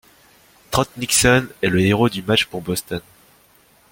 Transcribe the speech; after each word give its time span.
Trot 0.71 0.87
Nixon 0.97 1.47
est 1.61 1.67
le 1.69 1.79
héros 1.79 2.09
du 2.09 2.23
match 2.23 2.45
pour 2.45 2.61
Boston. 2.61 3.01